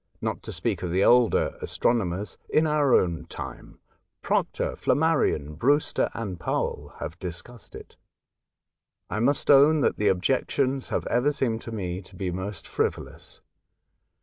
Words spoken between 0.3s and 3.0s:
to speak of the older astronomers, in our